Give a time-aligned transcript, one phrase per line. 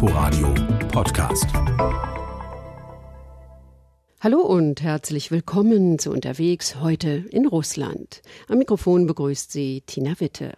[0.00, 0.54] Inforadio
[0.92, 1.46] Podcast.
[4.20, 8.22] Hallo und herzlich willkommen zu Unterwegs heute in Russland.
[8.46, 10.52] Am Mikrofon begrüßt Sie Tina Witte.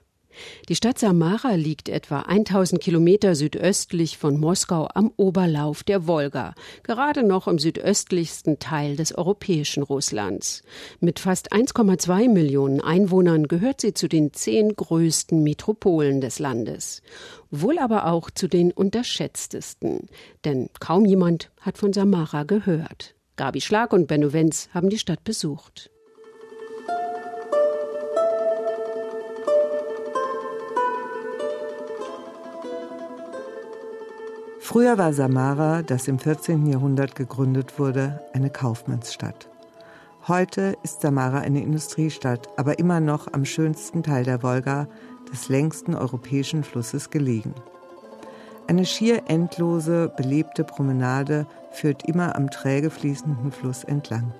[0.69, 7.23] Die Stadt Samara liegt etwa 1000 Kilometer südöstlich von Moskau am Oberlauf der Wolga, gerade
[7.23, 10.63] noch im südöstlichsten Teil des europäischen Russlands.
[11.01, 17.03] Mit fast 1,2 Millionen Einwohnern gehört sie zu den zehn größten Metropolen des Landes.
[17.51, 20.09] Wohl aber auch zu den unterschätztesten,
[20.45, 23.15] denn kaum jemand hat von Samara gehört.
[23.37, 25.91] Gabi Schlag und Benno Wenz haben die Stadt besucht.
[34.71, 36.65] Früher war Samara, das im 14.
[36.69, 39.49] Jahrhundert gegründet wurde, eine Kaufmannsstadt.
[40.29, 44.87] Heute ist Samara eine Industriestadt, aber immer noch am schönsten Teil der Wolga,
[45.33, 47.53] des längsten europäischen Flusses, gelegen.
[48.69, 54.33] Eine schier endlose, belebte Promenade führt immer am träge fließenden Fluss entlang.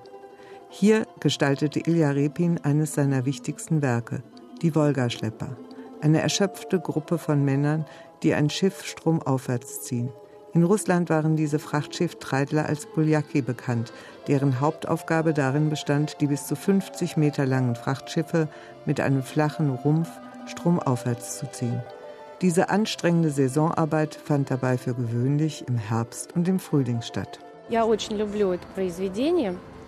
[0.69, 4.23] Hier gestaltete Ilja Repin eines seiner wichtigsten Werke,
[4.61, 5.57] die Wolgaschlepper,
[5.99, 7.83] eine erschöpfte Gruppe von Männern,
[8.23, 10.09] die ein Schiff stromaufwärts ziehen.
[10.53, 13.93] In Russland waren diese Frachtschiff-Treidler als Buljaki bekannt,
[14.27, 18.49] deren Hauptaufgabe darin bestand, die bis zu 50 Meter langen Frachtschiffe
[18.85, 20.09] mit einem flachen Rumpf
[20.47, 21.81] stromaufwärts zu ziehen.
[22.41, 27.39] Diese anstrengende Saisonarbeit fand dabei für gewöhnlich im Herbst und im Frühling statt.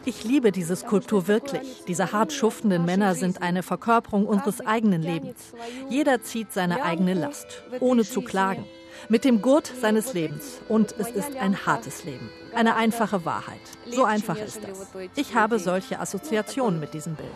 [0.06, 1.84] Ich liebe diese Skulptur wirklich.
[1.88, 5.54] Diese hart schuftenden Männer sind eine Verkörperung unseres eigenen Lebens.
[5.90, 8.66] Jeder zieht seine eigene Last, ohne zu klagen
[9.10, 10.62] mit dem Gurt seines Lebens.
[10.70, 12.30] Und es ist ein hartes Leben.
[12.54, 13.62] Eine einfache Wahrheit.
[13.90, 14.88] So einfach ist das.
[15.16, 17.30] Ich habe solche Assoziationen mit diesem Bild.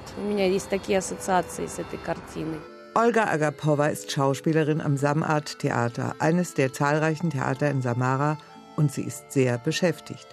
[2.94, 8.40] Olga Agapova ist Schauspielerin am Samart Theater, eines der zahlreichen Theater in Samara,
[8.76, 10.28] und sie ist sehr beschäftigt.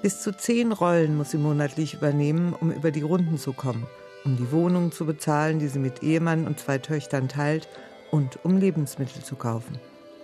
[0.00, 3.86] Bis zu zehn Rollen muss sie monatlich übernehmen, um über die Runden zu kommen,
[4.24, 7.68] um die Wohnung zu bezahlen, die sie mit Ehemann und zwei Töchtern teilt,
[8.10, 9.78] und um Lebensmittel zu kaufen.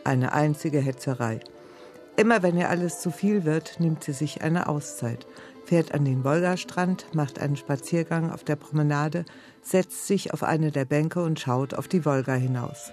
[0.04, 1.38] Eine einzige Hetzerei.
[2.16, 5.26] Immer wenn ihr alles zu viel wird, nimmt sie sich eine Auszeit,
[5.64, 9.24] fährt an den Wolgastrand, macht einen Spaziergang auf der Promenade,
[9.62, 12.90] setzt sich auf eine der Bänke und schaut auf die Wolga hinaus.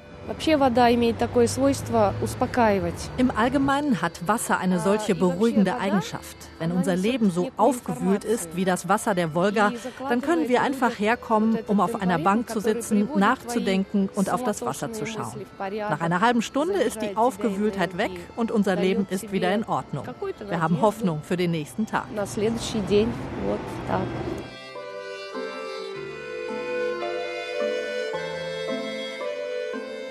[3.18, 6.38] Im Allgemeinen hat Wasser eine solche beruhigende Eigenschaft.
[6.60, 9.72] Wenn unser Leben so aufgewühlt ist wie das Wasser der Wolga,
[10.08, 14.62] dann können wir einfach herkommen, um auf einer Bank zu sitzen, nachzudenken und auf das
[14.62, 15.46] Wasser zu schauen.
[15.58, 20.06] Nach einer halben Stunde ist die Aufgewühltheit weg und unser Leben ist wieder in Ordnung.
[20.48, 22.06] Wir haben Hoffnung für den nächsten Tag.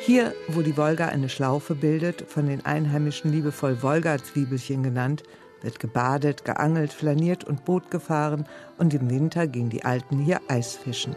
[0.08, 5.22] Hier, wo die Wolga eine Schlaufe bildet, von den Einheimischen liebevoll Wolga-Zwiebelchen genannt,
[5.60, 8.46] wird gebadet, geangelt, flaniert und Boot gefahren
[8.78, 11.14] und im Winter gehen die Alten hier Eisfischen.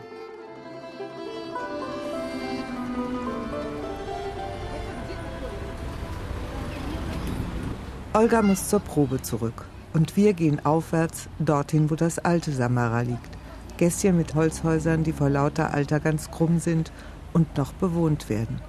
[8.12, 9.63] Olga muss zur Probe zurück
[9.94, 13.38] und wir gehen aufwärts dorthin, wo das alte Samara liegt.
[13.78, 16.91] Gässchen mit Holzhäusern, die vor lauter Alter ganz krumm sind
[17.31, 18.59] und noch bewohnt werden.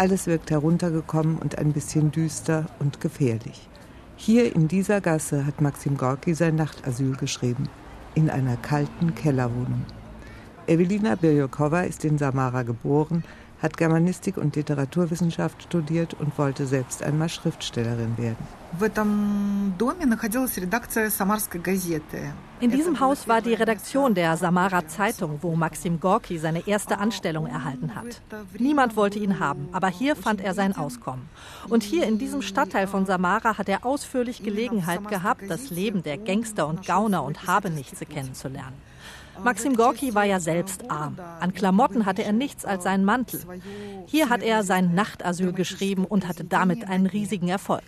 [0.00, 3.68] Alles wirkt heruntergekommen und ein bisschen düster und gefährlich.
[4.16, 7.68] Hier in dieser Gasse hat Maxim Gorki sein Nachtasyl geschrieben,
[8.14, 9.84] in einer kalten Kellerwohnung.
[10.66, 13.24] Evelina Birjokowa ist in Samara geboren,
[13.62, 18.36] hat Germanistik und Literaturwissenschaft studiert und wollte selbst einmal Schriftstellerin werden.
[22.60, 27.46] In diesem Haus war die Redaktion der Samara Zeitung, wo Maxim Gorki seine erste Anstellung
[27.46, 28.22] erhalten hat.
[28.58, 31.28] Niemand wollte ihn haben, aber hier fand er sein Auskommen.
[31.68, 36.18] Und hier in diesem Stadtteil von Samara hat er ausführlich Gelegenheit gehabt, das Leben der
[36.18, 38.89] Gangster und Gauner und Habenichtse kennenzulernen.
[39.44, 41.16] Maxim Gorki war ja selbst arm.
[41.40, 43.40] An Klamotten hatte er nichts als seinen Mantel.
[44.06, 47.82] Hier hat er sein Nachtasyl geschrieben und hatte damit einen riesigen Erfolg.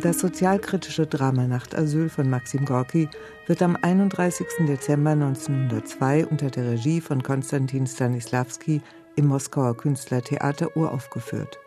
[0.00, 3.08] Das sozialkritische Drama Nachtasyl von Maxim Gorki
[3.46, 4.46] wird am 31.
[4.66, 8.80] Dezember 1902 unter der Regie von Konstantin Stanislavski
[9.16, 11.58] im Moskauer Künstlertheater uraufgeführt.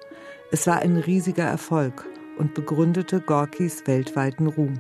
[0.52, 2.06] Es war ein riesiger Erfolg
[2.38, 4.80] und begründete Gorkis weltweiten Ruhm.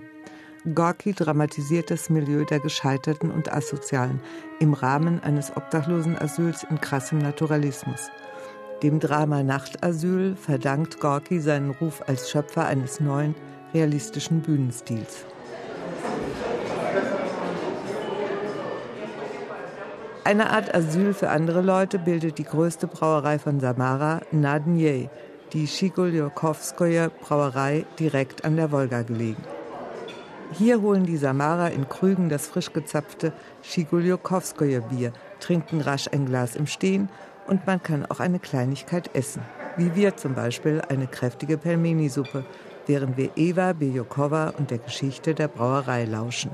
[0.74, 4.20] Gorki dramatisiert das Milieu der Gescheiterten und Asozialen
[4.60, 8.10] im Rahmen eines Obdachlosenasyls in krassem Naturalismus.
[8.82, 13.36] Dem Drama Nachtasyl verdankt Gorki seinen Ruf als Schöpfer eines neuen,
[13.74, 15.26] realistischen Bühnenstils.
[20.26, 25.12] Eine Art Asyl für andere Leute bildet die größte Brauerei von Samara, Nadnje,
[25.54, 29.44] die Shigoljokovskoje Brauerei direkt an der Wolga gelegen.
[30.52, 33.34] Hier holen die Samara in Krügen das frisch gezapfte
[33.64, 37.10] Shigoljokovskoje Bier, trinken rasch ein Glas im Stehen
[37.48, 39.42] und man kann auch eine Kleinigkeit essen.
[39.78, 42.46] Wie wir zum Beispiel eine kräftige Pelmeni-Suppe,
[42.86, 46.52] während wir Eva Bejokova und der Geschichte der Brauerei lauschen.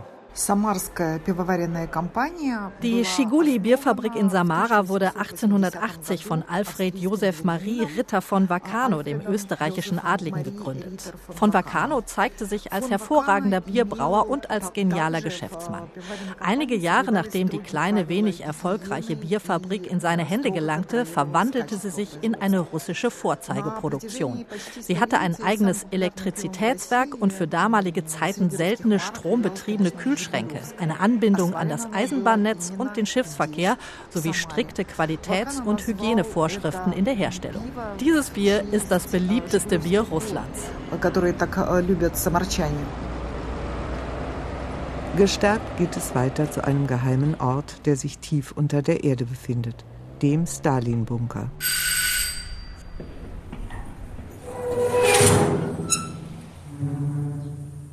[2.82, 9.20] Die Schiguli Bierfabrik in Samara wurde 1880 von Alfred Josef Marie Ritter von Vaccano, dem
[9.28, 11.14] österreichischen Adligen, gegründet.
[11.36, 15.84] Von Vaccano zeigte sich als hervorragender Bierbrauer und als genialer Geschäftsmann.
[16.40, 22.20] Einige Jahre nachdem die kleine, wenig erfolgreiche Bierfabrik in seine Hände gelangte, verwandelte sie sich
[22.22, 24.46] in eine russische Vorzeigeproduktion.
[24.80, 31.56] Sie hatte ein eigenes Elektrizitätswerk und für damalige Zeiten seltene strombetriebene Kühlschränke Kühlschränke, eine Anbindung
[31.56, 33.78] an das Eisenbahnnetz und den Schiffsverkehr
[34.10, 37.64] sowie strikte Qualitäts- und Hygienevorschriften in der Herstellung.
[38.00, 40.62] Dieses Bier ist das beliebteste Bier Russlands.
[45.18, 49.84] Gestärkt geht es weiter zu einem geheimen Ort, der sich tief unter der Erde befindet,
[50.22, 51.50] dem Stalin-Bunker.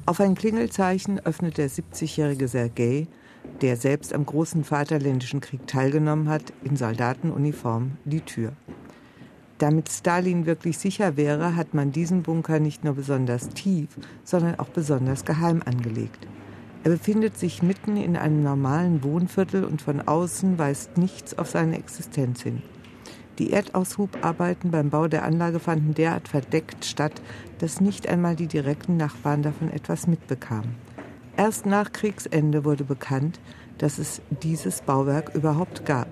[0.09, 3.09] Auf ein Klingelzeichen öffnet der 70-jährige Sergei,
[3.61, 8.55] der selbst am großen Vaterländischen Krieg teilgenommen hat, in Soldatenuniform die Tür.
[9.59, 13.89] Damit Stalin wirklich sicher wäre, hat man diesen Bunker nicht nur besonders tief,
[14.25, 16.27] sondern auch besonders geheim angelegt.
[16.85, 21.77] Er befindet sich mitten in einem normalen Wohnviertel und von außen weist nichts auf seine
[21.77, 22.63] Existenz hin.
[23.39, 27.23] Die Erdaushub-Arbeiten beim Bau der Anlage fanden derart verdeckt statt,
[27.59, 30.75] dass nicht einmal die direkten Nachbarn davon etwas mitbekamen.
[31.37, 33.39] Erst nach Kriegsende wurde bekannt,
[33.79, 36.09] dass es dieses Bauwerk überhaupt gab.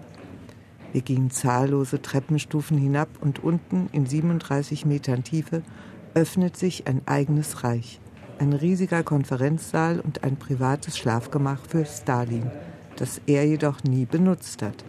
[0.92, 5.62] Wir gingen zahllose Treppenstufen hinab und unten in 37 Metern Tiefe
[6.14, 8.00] öffnet sich ein eigenes Reich.
[8.38, 12.50] Ein riesiger Konferenzsaal und ein privates Schlafgemach für Stalin,
[12.96, 14.84] das er jedoch nie benutzt hat.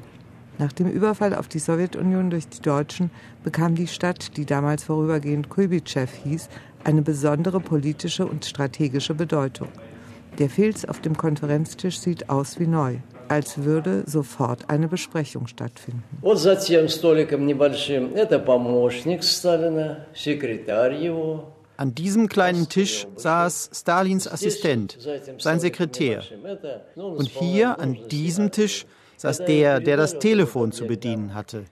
[0.60, 3.12] Nach dem Überfall auf die Sowjetunion durch die Deutschen
[3.44, 6.50] bekam die Stadt, die damals vorübergehend Kuibitschew hieß,
[6.84, 9.68] eine besondere politische und strategische Bedeutung.
[10.40, 16.04] Der Filz auf dem Konferenztisch sieht aus wie neu, als würde sofort eine Besprechung stattfinden.
[21.80, 24.98] An diesem kleinen Tisch saß Stalins Assistent,
[25.38, 26.24] sein Sekretär.
[26.96, 28.88] Und hier an diesem Tisch
[29.18, 31.66] saß der, der das Telefon zu bedienen hatte.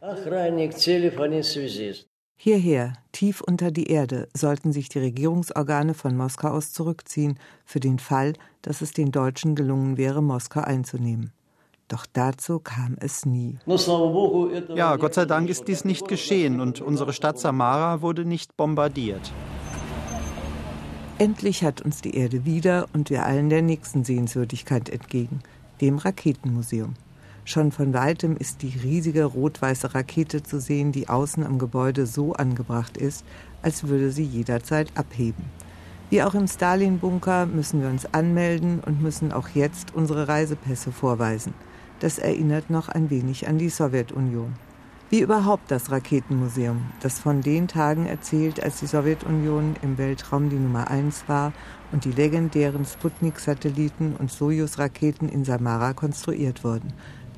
[2.37, 7.97] Hierher, tief unter die Erde, sollten sich die Regierungsorgane von Moskau aus zurückziehen, für den
[7.97, 11.31] Fall, dass es den Deutschen gelungen wäre, Moskau einzunehmen.
[11.87, 13.59] Doch dazu kam es nie.
[14.75, 19.31] Ja, Gott sei Dank ist dies nicht geschehen und unsere Stadt Samara wurde nicht bombardiert.
[21.17, 25.41] Endlich hat uns die Erde wieder und wir allen der nächsten Sehenswürdigkeit entgegen,
[25.79, 26.95] dem Raketenmuseum.
[27.47, 32.33] Schon von weitem ist die riesige rot-weiße Rakete zu sehen, die außen am Gebäude so
[32.33, 33.23] angebracht ist,
[33.61, 35.45] als würde sie jederzeit abheben.
[36.09, 41.53] Wie auch im Stalin-Bunker müssen wir uns anmelden und müssen auch jetzt unsere Reisepässe vorweisen.
[41.99, 44.53] Das erinnert noch ein wenig an die Sowjetunion.
[45.11, 50.55] Wie überhaupt das Raketenmuseum, das von den Tagen erzählt, als die Sowjetunion im Weltraum die
[50.55, 51.53] Nummer eins war
[51.91, 56.91] und die legendären Sputnik-Satelliten und Sojus-Raketen in Samara konstruiert wurden.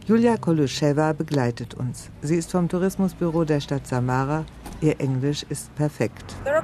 [0.08, 2.10] Julia Koluschewa begleitet uns.
[2.22, 4.46] Sie ist vom Tourismusbüro der Stadt Samara.
[4.80, 6.34] Ihr Englisch ist perfekt.
[6.46, 6.62] Uh,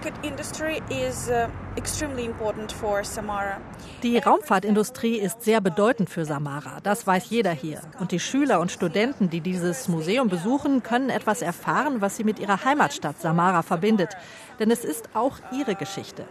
[4.02, 6.80] die Raumfahrtindustrie ist sehr bedeutend für Samara.
[6.84, 7.82] Das weiß jeder hier.
[8.00, 12.40] Und die Schüler und Studenten, die dieses Museum besuchen, können etwas erfahren, was sie mit
[12.40, 14.16] ihrer Heimatstadt Samara verbindet.
[14.62, 16.24] Denn es ist auch ihre Geschichte.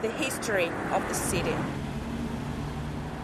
[0.00, 1.52] The history of the city.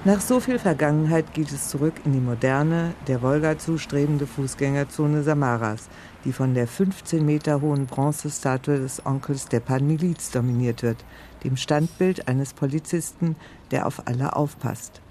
[0.02, 5.90] Nach so viel Vergangenheit geht es zurück in die moderne, der Wolga zustrebende Fußgängerzone Samaras,
[6.24, 11.04] die von der 15 Meter hohen Bronzestatue des Onkels Stepan Miliz dominiert wird,
[11.44, 13.36] dem Standbild eines Polizisten,
[13.72, 15.02] der auf alle aufpasst.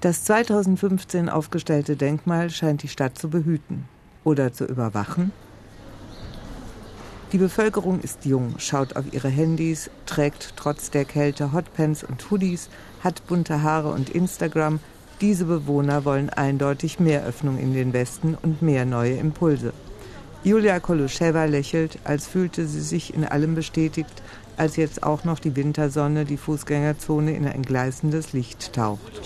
[0.00, 3.88] Das 2015 aufgestellte Denkmal scheint die Stadt zu behüten
[4.22, 5.32] oder zu überwachen.
[7.32, 12.68] Die Bevölkerung ist jung, schaut auf ihre Handys, trägt trotz der Kälte Hotpants und Hoodies,
[13.06, 14.80] hat bunte Haare und Instagram.
[15.20, 19.72] Diese Bewohner wollen eindeutig mehr Öffnung in den Westen und mehr neue Impulse.
[20.42, 24.10] Julia Koluschewa lächelt, als fühlte sie sich in allem bestätigt,
[24.56, 29.24] als jetzt auch noch die Wintersonne die Fußgängerzone in ein gleißendes Licht taucht.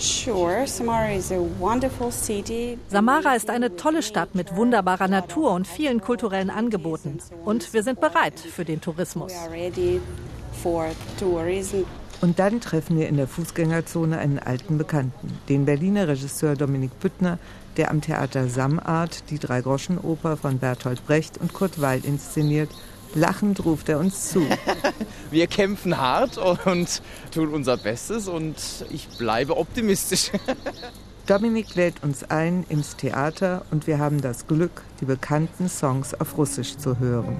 [2.87, 7.17] Samara ist eine tolle Stadt mit wunderbarer Natur und vielen kulturellen Angeboten.
[7.45, 9.33] Und wir sind bereit für den Tourismus.
[12.21, 17.39] Und dann treffen wir in der Fußgängerzone einen alten Bekannten, den Berliner Regisseur Dominik Büttner,
[17.77, 22.69] der am Theater Samart die Dreigroschenoper von Bertolt Brecht und Kurt Weil inszeniert.
[23.15, 24.45] Lachend ruft er uns zu.
[25.31, 27.01] Wir kämpfen hart und
[27.33, 28.55] tun unser Bestes und
[28.91, 30.31] ich bleibe optimistisch.
[31.25, 36.37] Dominik lädt uns ein ins Theater und wir haben das Glück, die bekannten Songs auf
[36.37, 37.37] Russisch zu hören.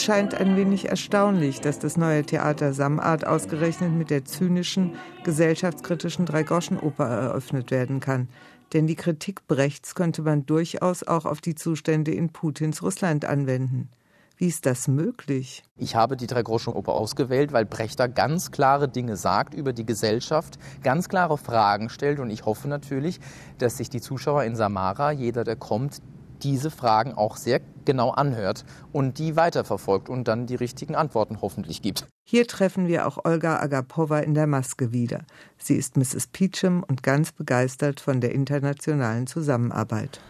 [0.00, 6.24] Es scheint ein wenig erstaunlich, dass das neue Theater Samart ausgerechnet mit der zynischen, gesellschaftskritischen
[6.24, 8.30] Dreigroschenoper eröffnet werden kann.
[8.72, 13.90] Denn die Kritik Brechts könnte man durchaus auch auf die Zustände in Putins Russland anwenden.
[14.38, 15.64] Wie ist das möglich?
[15.76, 20.58] Ich habe die Dreigroschenoper ausgewählt, weil Brecht da ganz klare Dinge sagt über die Gesellschaft,
[20.82, 23.20] ganz klare Fragen stellt und ich hoffe natürlich,
[23.58, 26.00] dass sich die Zuschauer in Samara, jeder, der kommt,
[26.42, 31.82] diese Fragen auch sehr genau anhört und die weiterverfolgt und dann die richtigen Antworten hoffentlich
[31.82, 32.06] gibt.
[32.24, 35.24] Hier treffen wir auch Olga Agapova in der Maske wieder.
[35.58, 36.28] Sie ist Mrs.
[36.28, 40.20] Peacham und ganz begeistert von der internationalen Zusammenarbeit.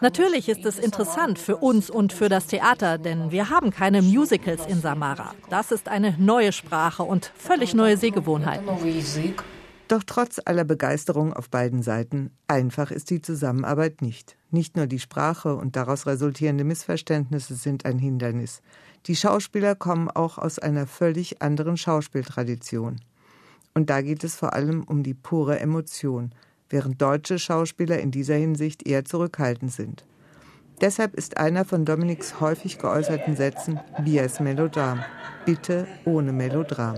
[0.00, 4.64] Natürlich ist es interessant für uns und für das Theater, denn wir haben keine Musicals
[4.66, 5.34] in Samara.
[5.50, 8.66] Das ist eine neue Sprache und völlig neue Sehgewohnheiten.
[9.88, 14.36] Doch trotz aller Begeisterung auf beiden Seiten, einfach ist die Zusammenarbeit nicht.
[14.50, 18.62] Nicht nur die Sprache und daraus resultierende Missverständnisse sind ein Hindernis.
[19.06, 23.00] Die Schauspieler kommen auch aus einer völlig anderen Schauspieltradition.
[23.74, 26.32] Und da geht es vor allem um die pure Emotion,
[26.68, 30.04] während deutsche Schauspieler in dieser Hinsicht eher zurückhaltend sind.
[30.80, 35.04] Deshalb ist einer von Dominiks häufig geäußerten Sätzen Bias Melodram.
[35.46, 36.96] Bitte ohne Melodram.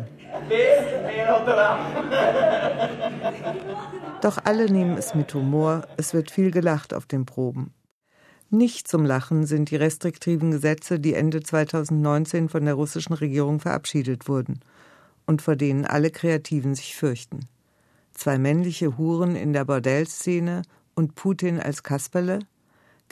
[4.20, 7.72] Doch alle nehmen es mit Humor, es wird viel gelacht auf den Proben.
[8.50, 14.28] Nicht zum Lachen sind die restriktiven Gesetze, die Ende 2019 von der russischen Regierung verabschiedet
[14.28, 14.60] wurden
[15.26, 17.48] und vor denen alle Kreativen sich fürchten.
[18.12, 20.62] Zwei männliche Huren in der Bordellszene
[20.94, 22.40] und Putin als Kasperle,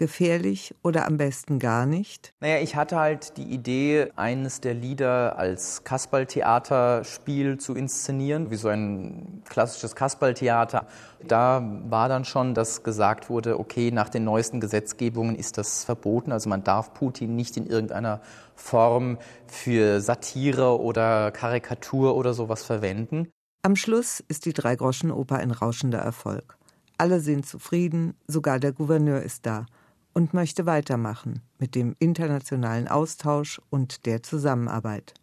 [0.03, 2.35] gefährlich oder am besten gar nicht?
[2.41, 8.67] Naja, ich hatte halt die Idee, eines der Lieder als Kasperltheaterspiel zu inszenieren, wie so
[8.67, 10.89] ein klassisches Kasperltheater.
[11.29, 16.33] Da war dann schon, dass gesagt wurde, okay, nach den neuesten Gesetzgebungen ist das verboten.
[16.33, 18.21] Also man darf Putin nicht in irgendeiner
[18.57, 23.29] Form für Satire oder Karikatur oder sowas verwenden.
[23.63, 26.59] Am Schluss ist die Dreigroschenoper ein rauschender Erfolg.
[26.99, 29.67] Alle sind zufrieden, sogar der Gouverneur ist da
[30.15, 35.15] und möchte weitermachen mit dem internationalen Austausch und der Zusammenarbeit.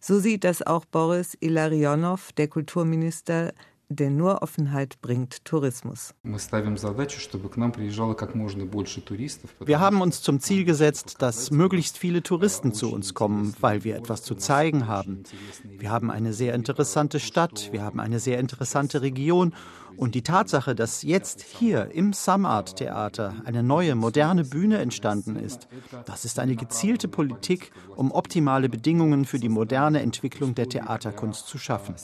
[0.00, 3.52] So sieht das auch Boris Ilarionov, der Kulturminister,
[3.88, 6.14] denn nur Offenheit bringt Tourismus.
[9.64, 13.96] Wir haben uns zum Ziel gesetzt, dass möglichst viele Touristen zu uns kommen, weil wir
[13.96, 15.22] etwas zu zeigen haben.
[15.78, 19.54] Wir haben eine sehr interessante Stadt, wir haben eine sehr interessante Region
[19.98, 25.66] und die Tatsache, dass jetzt hier im Samart Theater eine neue, moderne Bühne entstanden ist,
[26.06, 31.58] das ist eine gezielte Politik, um optimale Bedingungen für die moderne Entwicklung der Theaterkunst zu
[31.58, 31.96] schaffen.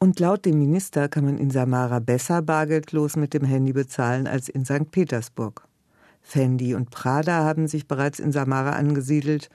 [0.00, 4.48] Und laut dem Minister kann man in Samara besser bargeldlos mit dem Handy bezahlen als
[4.48, 4.92] in St.
[4.92, 5.66] Petersburg.
[6.20, 9.50] Fendi und Prada haben sich bereits in Samara angesiedelt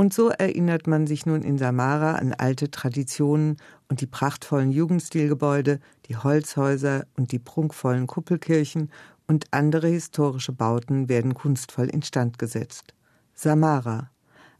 [0.00, 3.58] und so erinnert man sich nun in Samara an alte Traditionen
[3.90, 8.90] und die prachtvollen Jugendstilgebäude, die Holzhäuser und die prunkvollen Kuppelkirchen
[9.28, 12.94] und andere historische Bauten werden kunstvoll instand gesetzt.
[13.34, 14.10] Samara,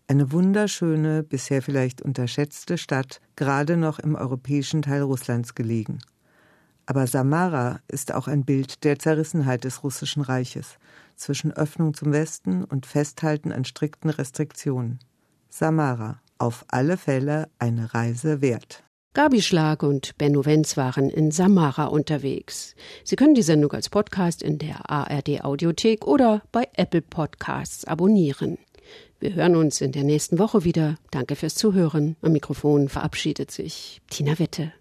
[0.08, 6.00] eine wunderschöne, bisher vielleicht unterschätzte Stadt, gerade noch im europäischen Teil Russlands gelegen.
[6.84, 10.76] Aber Samara ist auch ein Bild der Zerrissenheit des russischen Reiches
[11.16, 14.98] zwischen Öffnung zum Westen und Festhalten an strikten Restriktionen.
[15.50, 16.20] Samara.
[16.38, 18.82] Auf alle Fälle eine Reise wert.
[19.12, 22.76] Gabi Schlag und Benno Wenz waren in Samara unterwegs.
[23.04, 28.56] Sie können die Sendung als Podcast in der ARD Audiothek oder bei Apple Podcasts abonnieren.
[29.18, 30.96] Wir hören uns in der nächsten Woche wieder.
[31.10, 32.16] Danke fürs Zuhören.
[32.22, 34.72] Am Mikrofon verabschiedet sich Tina Witte.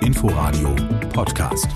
[0.00, 0.74] Inforadio
[1.12, 1.68] Podcast.